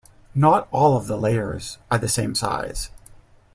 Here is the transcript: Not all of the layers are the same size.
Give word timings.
Not 0.33 0.67
all 0.71 0.97
of 0.97 1.05
the 1.05 1.15
layers 1.15 1.77
are 1.91 1.99
the 1.99 2.07
same 2.09 2.33
size. 2.33 2.89